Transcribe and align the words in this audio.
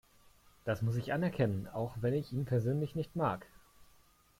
Das 0.65 0.81
muss 0.81 0.95
ich 0.95 1.13
anerkennen, 1.13 1.67
auch 1.67 1.95
wenn 2.01 2.15
ich 2.15 2.33
ihn 2.33 2.43
persönlich 2.45 2.95
nicht 2.95 3.15
mag. 3.15 3.45